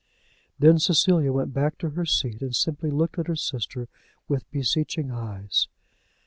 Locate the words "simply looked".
2.55-3.19